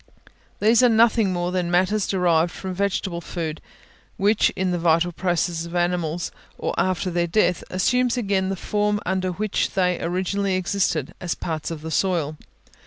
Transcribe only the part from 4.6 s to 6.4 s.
the vital processes of animals,